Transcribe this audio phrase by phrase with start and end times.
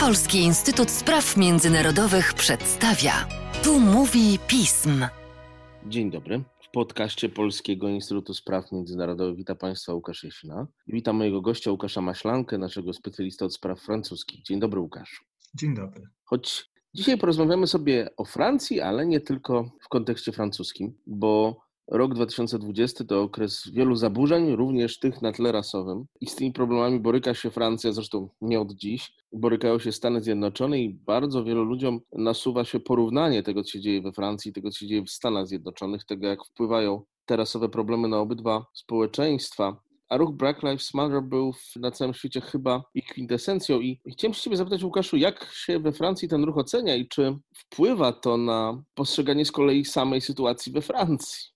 [0.00, 3.12] Polski Instytut Spraw Międzynarodowych przedstawia.
[3.64, 5.04] Tu mówi pism.
[5.86, 6.42] Dzień dobry.
[6.60, 10.66] W podcaście Polskiego Instytutu Spraw Międzynarodowych witam Państwa Łukasz Jesina.
[10.86, 14.42] Witam mojego gościa Łukasza Maślankę, naszego specjalista od spraw francuskich.
[14.42, 15.24] Dzień dobry Łukasz.
[15.54, 16.02] Dzień dobry.
[16.24, 21.60] Choć dzisiaj porozmawiamy sobie o Francji, ale nie tylko w kontekście francuskim, bo
[21.94, 26.04] Rok 2020 to okres wielu zaburzeń, również tych na tle rasowym.
[26.20, 29.12] I z tymi problemami boryka się Francja, zresztą nie od dziś.
[29.32, 34.02] Borykają się Stany Zjednoczone i bardzo wielu ludziom nasuwa się porównanie tego, co się dzieje
[34.02, 38.08] we Francji, tego, co się dzieje w Stanach Zjednoczonych, tego, jak wpływają te rasowe problemy
[38.08, 39.76] na obydwa społeczeństwa.
[40.08, 43.80] A ruch Black Lives Matter był na całym świecie chyba ich kwintesencją.
[43.80, 47.38] I chciałem się Ciebie zapytać, Łukaszu, jak się we Francji ten ruch ocenia i czy
[47.56, 51.51] wpływa to na postrzeganie z kolei samej sytuacji we Francji?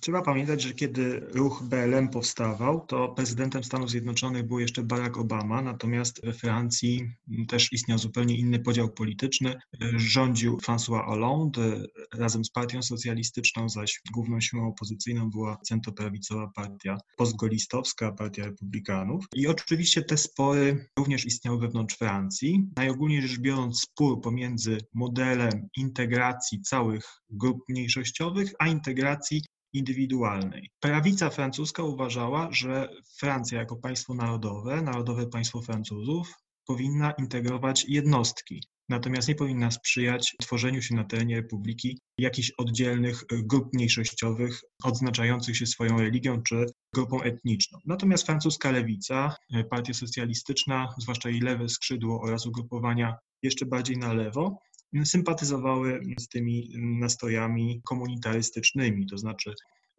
[0.00, 5.62] Trzeba pamiętać, że kiedy ruch BLM powstawał, to prezydentem Stanów Zjednoczonych był jeszcze Barack Obama,
[5.62, 7.14] natomiast we Francji
[7.48, 9.54] też istniał zupełnie inny podział polityczny.
[9.96, 11.84] Rządził François Hollande
[12.14, 19.24] razem z partią socjalistyczną, zaś główną siłą opozycyjną była centroprawicowa partia postgolistowska, partia republikanów.
[19.34, 22.68] I oczywiście te spory również istniały wewnątrz Francji.
[22.76, 29.42] Najogólniej rzecz biorąc spór pomiędzy modelem integracji całych grup mniejszościowych, a integracji
[29.72, 30.70] indywidualnej.
[30.80, 36.34] Prawica francuska uważała, że Francja jako państwo narodowe, narodowe państwo Francuzów,
[36.66, 43.74] powinna integrować jednostki, natomiast nie powinna sprzyjać tworzeniu się na terenie republiki jakichś oddzielnych grup
[43.74, 47.78] mniejszościowych odznaczających się swoją religią czy grupą etniczną.
[47.86, 49.36] Natomiast francuska lewica,
[49.70, 54.58] partia socjalistyczna, zwłaszcza jej lewe skrzydło oraz ugrupowania jeszcze bardziej na lewo,
[55.04, 59.54] sympatyzowały z tymi nastrojami komunitarystycznymi, to znaczy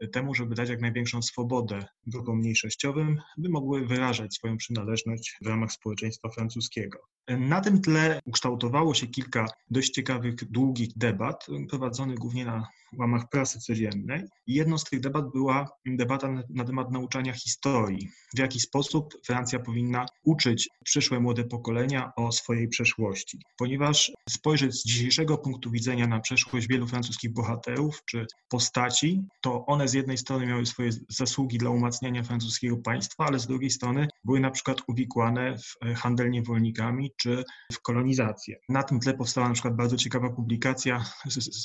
[0.08, 5.72] temu, żeby dać jak największą swobodę grupom mniejszościowym, by mogły wyrażać swoją przynależność w ramach
[5.72, 7.00] społeczeństwa francuskiego.
[7.28, 13.60] Na tym tle ukształtowało się kilka dość ciekawych, długich debat, prowadzonych głównie na łamach prasy
[13.60, 14.24] codziennej.
[14.48, 18.10] Jedną z tych debat była debata na temat nauczania historii.
[18.36, 23.40] W jaki sposób Francja powinna uczyć przyszłe młode pokolenia o swojej przeszłości.
[23.58, 29.88] Ponieważ spojrzeć z dzisiejszego punktu widzenia na przeszłość wielu francuskich bohaterów czy postaci, to one
[29.92, 34.40] z jednej strony miały swoje zasługi dla umacniania francuskiego państwa, ale z drugiej strony były
[34.40, 37.44] na przykład uwikłane w handel niewolnikami czy
[37.74, 38.56] w kolonizację.
[38.70, 41.06] Na tym tle powstała na przykład bardzo ciekawa publikacja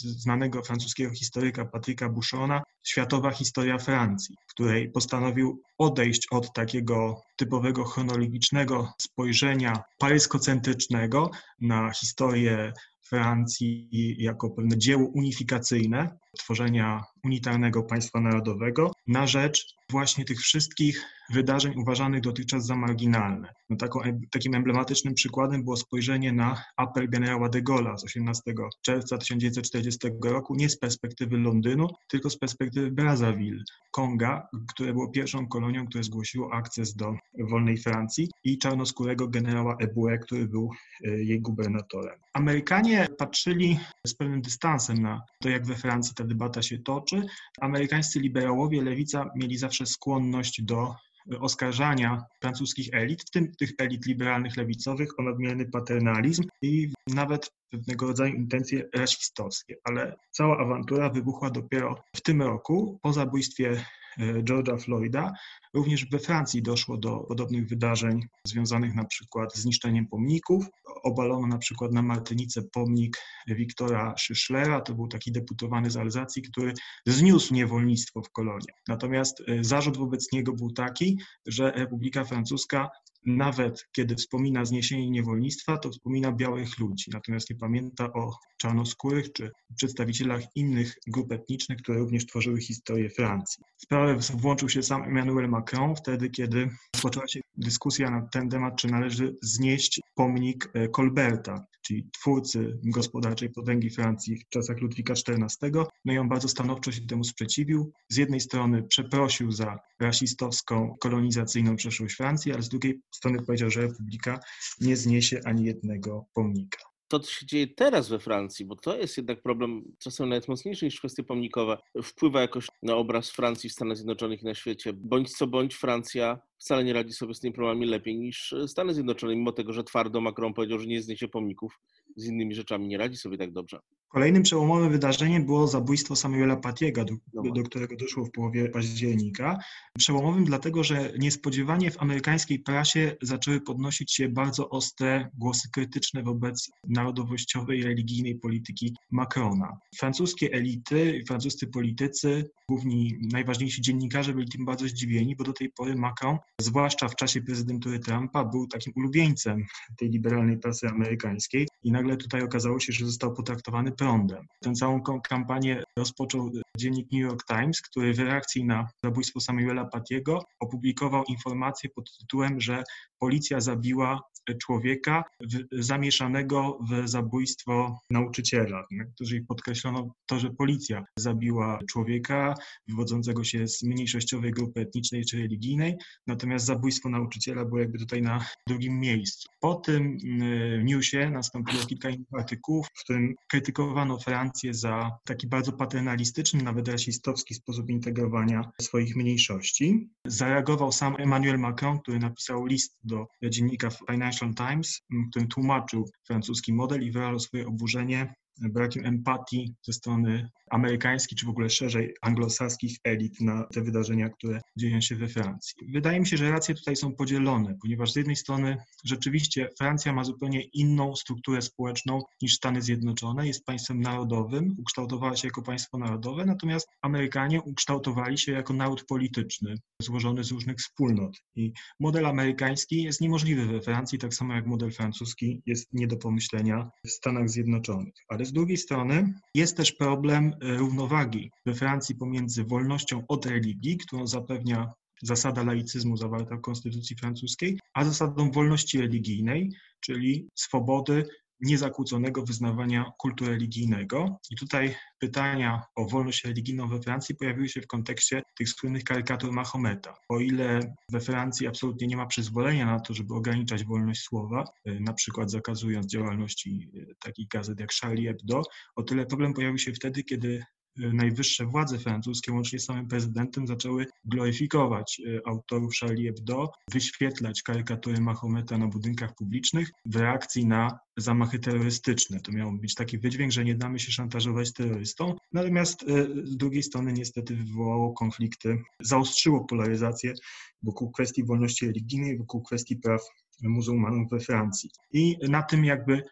[0.00, 7.84] znanego francuskiego historyka Patryka Bouchona Światowa historia Francji, w której postanowił odejść od takiego typowego
[7.84, 12.72] chronologicznego spojrzenia paryskocentrycznego na historię
[13.08, 21.02] Francji jako pewne dzieło unifikacyjne, tworzenia unitarnego państwa narodowego na rzecz właśnie tych wszystkich
[21.32, 23.48] wydarzeń uważanych dotychczas za marginalne.
[23.70, 28.42] No taką, takim emblematycznym przykładem było spojrzenie na apel generała de Gaulle'a z 18
[28.82, 35.48] czerwca 1940 roku, nie z perspektywy Londynu, tylko z perspektywy Brazzaville, Konga, które było pierwszą
[35.48, 40.70] kolonią, które zgłosiło akces do wolnej Francji i czarnoskórego generała Eboué, który był
[41.04, 42.18] e, jej gubernatorem.
[42.32, 47.22] Amerykanie patrzyli z pewnym dystansem na to, jak we Francji ta debata się toczy.
[47.60, 50.94] Amerykańscy liberałowie, lewica mieli zawsze skłonność do
[51.40, 58.06] oskarżania francuskich elit, w tym tych elit liberalnych, lewicowych, o nadmierny paternalizm i nawet pewnego
[58.06, 59.76] rodzaju intencje rasistowskie.
[59.84, 63.84] Ale cała awantura wybuchła dopiero w tym roku, po zabójstwie e,
[64.18, 65.32] George'a Floyda.
[65.74, 70.66] Również we Francji doszło do podobnych wydarzeń związanych na przykład z niszczeniem pomników.
[71.04, 76.74] Obalono na przykład na Martynice pomnik Wiktora Szyszlera, to był taki deputowany z Alzacji, który
[77.06, 78.72] zniósł niewolnictwo w kolonie.
[78.88, 82.88] Natomiast e, zarzut wobec niego był taki, że Republika Francuska
[83.26, 89.50] nawet kiedy wspomina zniesienie niewolnictwa, to wspomina białych ludzi, natomiast nie pamięta o czarnoskórych czy
[89.76, 93.64] przedstawicielach innych grup etnicznych, które również tworzyły historię Francji.
[93.76, 96.68] W sprawę włączył się sam Emmanuel Macron wtedy, kiedy
[97.02, 103.50] poczęła się dyskusja na ten temat, czy należy znieść pomnik e, Colberta, czyli twórcy gospodarczej
[103.50, 105.72] potęgi Francji w czasach Ludwika XIV.
[106.04, 107.92] No i on bardzo stanowczo się temu sprzeciwił.
[108.08, 113.80] Z jednej strony przeprosił za rasistowską, kolonizacyjną przeszłość Francji, ale z drugiej strony powiedział, że
[113.80, 114.40] Republika
[114.80, 116.78] nie zniesie ani jednego pomnika
[117.08, 120.84] to, co się dzieje teraz we Francji, bo to jest jednak problem czasem nawet mocniejszy
[120.84, 124.92] niż kwestie pomnikowe, wpływa jakoś na obraz Francji w Stanach Zjednoczonych i na świecie.
[124.92, 129.36] Bądź co bądź Francja wcale nie radzi sobie z tymi problemami lepiej niż Stany Zjednoczone,
[129.36, 131.80] mimo tego, że twardo Macron powiedział, że nie zniesie pomników,
[132.16, 133.78] z innymi rzeczami nie radzi sobie tak dobrze.
[134.08, 139.58] Kolejnym przełomowym wydarzeniem było zabójstwo Samuela Patiego, do, no do, którego doszło w połowie października.
[139.98, 146.70] Przełomowym dlatego, że niespodziewanie w amerykańskiej prasie zaczęły podnosić się bardzo ostre głosy krytyczne wobec
[146.88, 149.78] narodowościowej, religijnej polityki Macrona.
[149.98, 155.96] Francuskie elity, francuscy politycy, główni najważniejsi dziennikarze byli tym bardzo zdziwieni, bo do tej pory
[155.96, 159.64] Macron, zwłaszcza w czasie prezydentury Trumpa, był takim ulubieńcem
[159.98, 164.46] tej liberalnej prasy amerykańskiej i nagle tutaj okazało się, że został potraktowany prądem.
[164.62, 170.44] Tę całą kampanię rozpoczął dziennik New York Times, który w reakcji na zabójstwo Samuela Patiego
[170.60, 172.84] opublikował informację pod tytułem, że
[173.18, 174.20] policja zabiła
[174.54, 175.24] człowieka
[175.72, 178.86] zamieszanego w zabójstwo nauczyciela.
[179.14, 182.54] Którzy podkreślono to, że policja zabiła człowieka
[182.88, 185.94] wywodzącego się z mniejszościowej grupy etnicznej czy religijnej,
[186.26, 189.48] natomiast zabójstwo nauczyciela było jakby tutaj na drugim miejscu.
[189.60, 195.72] Po tym mm, newsie nastąpiło kilka innych artykułów, w którym krytykowano Francję za taki bardzo
[195.72, 200.08] paternalistyczny, nawet rasistowski sposób integrowania swoich mniejszości.
[200.26, 206.72] Zareagował sam Emmanuel Macron, który napisał list do dziennika Financial Times, w którym tłumaczył francuski
[206.72, 212.98] model i wyrażał swoje oburzenie brakiem empatii ze strony amerykańskich, czy w ogóle szerzej anglosaskich
[213.04, 215.74] elit na te wydarzenia, które dzieją się we Francji.
[215.92, 220.24] Wydaje mi się, że racje tutaj są podzielone, ponieważ z jednej strony rzeczywiście Francja ma
[220.24, 226.44] zupełnie inną strukturę społeczną niż Stany Zjednoczone, jest państwem narodowym, ukształtowała się jako państwo narodowe,
[226.44, 231.36] natomiast Amerykanie ukształtowali się jako naród polityczny, złożony z różnych wspólnot.
[231.56, 236.16] I model amerykański jest niemożliwy we Francji, tak samo jak model francuski jest nie do
[236.16, 238.14] pomyślenia w Stanach Zjednoczonych.
[238.28, 243.96] Ale z drugiej strony jest też problem e, równowagi we Francji pomiędzy wolnością od religii,
[243.96, 251.28] którą zapewnia zasada laicyzmu zawarta w konstytucji francuskiej, a zasadą wolności religijnej, czyli swobody
[251.60, 254.38] niezakłóconego wyznawania kultu religijnego.
[254.50, 259.52] I tutaj pytania o wolność religijną we Francji pojawiły się w kontekście tych słynnych karykatur
[259.52, 260.14] Mahometa.
[260.28, 265.00] O ile we Francji absolutnie nie ma przyzwolenia na to, żeby ograniczać wolność słowa, e,
[265.00, 268.62] na przykład zakazując działalności e, takich gazet jak Charlie Hebdo,
[268.96, 270.64] o tyle problem pojawił się wtedy, kiedy
[270.98, 278.20] najwyższe władze francuskie, łącznie z samym prezydentem, zaczęły gloryfikować e, autorów Charlie Hebdo, wyświetlać karykatury
[278.20, 282.40] Mahometa na budynkach publicznych w reakcji na zamachy terrorystyczne.
[282.40, 285.36] To miał być taki wydźwięk, że nie damy się szantażować terrorystą.
[285.52, 286.06] Natomiast e,
[286.44, 290.34] z drugiej strony niestety wywołało konflikty, zaostrzyło polaryzację
[290.82, 293.20] wokół kwestii wolności religijnej, wokół kwestii praw
[293.62, 294.90] muzułmanów we Francji.
[295.12, 296.22] I na tym jakby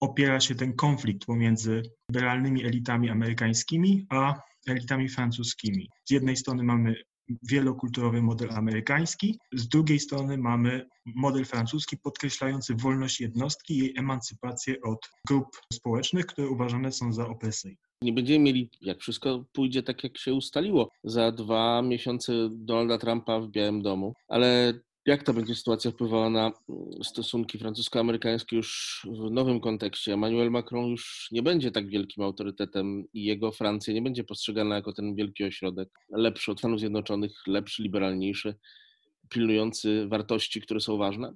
[0.00, 5.88] opiera się ten konflikt pomiędzy liberalnymi elitami amerykańskimi a elitami francuskimi.
[6.04, 6.94] Z jednej strony mamy
[7.42, 14.80] wielokulturowy model amerykański, z drugiej strony mamy model francuski podkreślający wolność jednostki i jej emancypację
[14.80, 14.98] od
[15.28, 17.76] grup społecznych, które uważane są za opresyjne.
[18.02, 23.40] Nie będziemy mieli, jak wszystko pójdzie tak, jak się ustaliło, za dwa miesiące Donalda Trumpa
[23.40, 24.74] w Białym Domu, ale
[25.10, 30.12] jak ta będzie sytuacja wpływała na mm, stosunki francusko-amerykańskie już w nowym kontekście?
[30.12, 34.92] Emmanuel Macron już nie będzie tak wielkim autorytetem i jego Francja nie będzie postrzegana jako
[34.92, 38.54] ten wielki ośrodek, lepszy od Stanów Zjednoczonych, lepszy, liberalniejszy,
[39.28, 41.32] pilnujący wartości, które są ważne?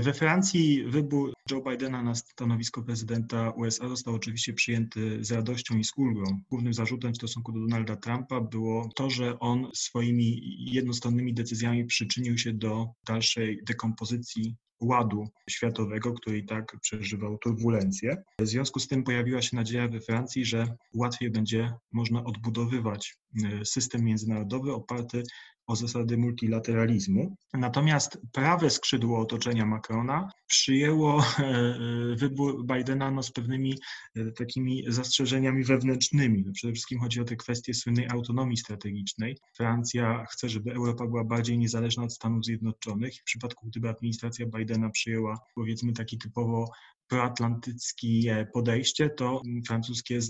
[0.00, 5.84] We Francji wybór Joe Bidena na stanowisko prezydenta USA został oczywiście przyjęty z radością i
[5.84, 6.40] z ulgą.
[6.50, 10.40] Głównym zarzutem w stosunku do Donalda Trumpa było to, że on swoimi
[10.72, 18.22] jednostronnymi decyzjami przyczynił się do dalszej dekompozycji ładu światowego, który i tak przeżywał turbulencje.
[18.38, 23.16] W związku z tym pojawiła się nadzieja we Francji, że łatwiej będzie można odbudowywać
[23.64, 25.22] system międzynarodowy oparty
[25.66, 27.36] o zasady multilateralizmu.
[27.54, 33.78] Natomiast prawe skrzydło otoczenia Macrona przyjęło e, e, wybór Bidena no, z pewnymi
[34.16, 36.42] e, takimi zastrzeżeniami wewnętrznymi.
[36.46, 39.36] No, przede wszystkim chodzi o te kwestie słynnej autonomii strategicznej.
[39.56, 43.14] Francja chce, żeby Europa była bardziej niezależna od Stanów Zjednoczonych.
[43.14, 46.70] W przypadku, gdyby administracja Bidena przyjęła powiedzmy taki typowo
[47.08, 50.20] proatlantyckie podejście, to francuskie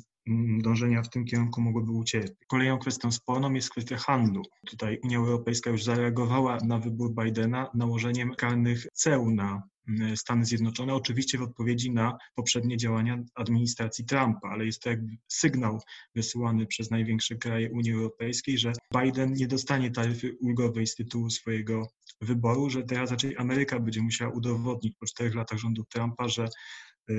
[0.58, 2.38] dążenia w tym kierunku mogłyby ucierpieć.
[2.46, 4.42] Kolejną kwestią sporną jest kwestia handlu.
[4.66, 10.94] Tutaj Unia Europejska już zareagowała na wybór Bidena nałożeniem karnych ceł na mm, Stany Zjednoczone,
[10.94, 15.80] oczywiście w odpowiedzi na poprzednie działania administracji Trumpa, ale jest to jakby sygnał
[16.14, 21.88] wysyłany przez największe kraje Unii Europejskiej, że Biden nie dostanie taryfy ulgowej z tytułu swojego
[22.20, 26.48] wyboru, że teraz raczej Ameryka będzie musiała udowodnić po czterech latach rządów Trumpa, że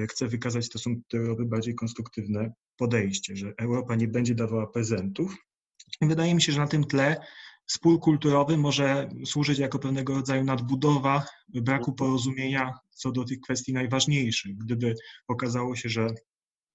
[0.09, 5.35] chce wykazać stosunku do Europy bardziej konstruktywne podejście, że Europa nie będzie dawała prezentów.
[6.01, 7.17] Wydaje mi się, że na tym tle
[7.67, 14.57] spór kulturowy może służyć jako pewnego rodzaju nadbudowa braku porozumienia co do tych kwestii najważniejszych.
[14.57, 14.95] Gdyby
[15.27, 16.07] okazało się, że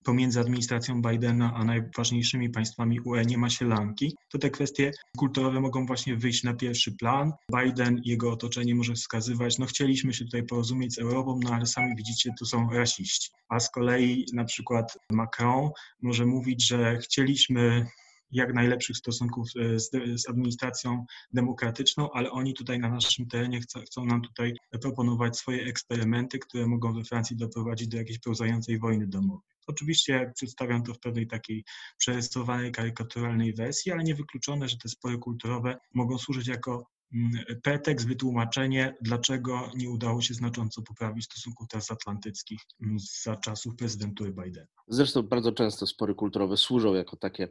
[0.04, 5.86] pomiędzy administracją Bidena a najważniejszymi państwami UE nie ma sielanki, to te kwestie kulturowe mogą
[5.86, 7.32] właśnie wyjść na pierwszy plan.
[7.62, 11.66] Biden i jego otoczenie może wskazywać, no chcieliśmy się tutaj porozumieć z Europą, no ale
[11.66, 13.30] sami widzicie, tu są rasiści.
[13.48, 15.70] A z kolei na przykład Macron
[16.02, 17.86] może mówić, że chcieliśmy
[18.32, 23.80] jak najlepszych stosunków e, z, z, administracją demokratyczną, ale oni tutaj na naszym terenie chcą,
[23.80, 29.06] chcą, nam tutaj proponować swoje eksperymenty, które mogą we Francji doprowadzić do jakiejś pełzającej wojny
[29.06, 29.50] domowej.
[29.70, 31.64] Oczywiście przedstawiam to w pewnej takiej
[31.98, 37.30] przerysowanej, karykaturalnej wersji, ale niewykluczone, że te spory kulturowe mogą służyć jako mm,
[37.62, 44.66] pretekst, wytłumaczenie, dlaczego nie udało się znacząco poprawić stosunków transatlantyckich mm, za czasów prezydentury Bidena.
[44.88, 47.48] Zresztą bardzo często spory kulturowe służą jako takie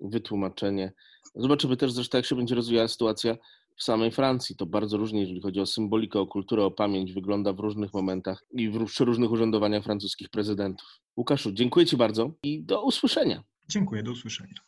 [0.00, 0.92] wytłumaczenie.
[1.34, 3.36] Zobaczymy też zresztą, jak się będzie rozwijała sytuacja
[3.78, 4.56] w samej Francji.
[4.56, 8.44] To bardzo różnie, jeżeli chodzi o symbolikę, o kulturę, o pamięć, wygląda w różnych momentach
[8.52, 10.88] i w, przy różnych urzędowaniach francuskich prezydentów.
[11.16, 13.42] Łukaszu, dziękuję Ci bardzo i do usłyszenia.
[13.68, 14.60] Dziękuję, do usłyszenia.